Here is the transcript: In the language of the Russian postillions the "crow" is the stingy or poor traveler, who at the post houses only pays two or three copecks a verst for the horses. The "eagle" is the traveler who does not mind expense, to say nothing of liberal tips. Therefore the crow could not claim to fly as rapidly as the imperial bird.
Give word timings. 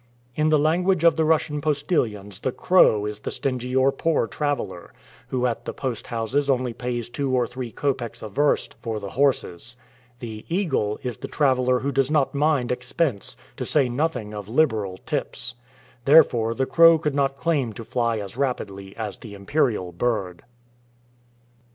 In 0.33 0.49
the 0.49 0.57
language 0.57 1.03
of 1.03 1.15
the 1.15 1.25
Russian 1.25 1.61
postillions 1.61 2.39
the 2.39 2.51
"crow" 2.51 3.05
is 3.05 3.19
the 3.19 3.29
stingy 3.29 3.75
or 3.75 3.91
poor 3.91 4.25
traveler, 4.25 4.91
who 5.27 5.45
at 5.45 5.65
the 5.65 5.75
post 5.75 6.07
houses 6.07 6.49
only 6.49 6.73
pays 6.73 7.07
two 7.07 7.31
or 7.35 7.45
three 7.45 7.71
copecks 7.71 8.23
a 8.23 8.27
verst 8.27 8.73
for 8.81 8.99
the 8.99 9.11
horses. 9.11 9.77
The 10.17 10.43
"eagle" 10.49 10.97
is 11.03 11.17
the 11.19 11.27
traveler 11.27 11.77
who 11.81 11.91
does 11.91 12.09
not 12.09 12.33
mind 12.33 12.71
expense, 12.71 13.37
to 13.57 13.63
say 13.63 13.89
nothing 13.89 14.33
of 14.33 14.49
liberal 14.49 14.97
tips. 14.97 15.53
Therefore 16.05 16.55
the 16.55 16.65
crow 16.65 16.97
could 16.97 17.13
not 17.13 17.35
claim 17.37 17.71
to 17.73 17.83
fly 17.85 18.17
as 18.17 18.35
rapidly 18.35 18.97
as 18.97 19.19
the 19.19 19.35
imperial 19.35 19.91
bird. 19.91 20.41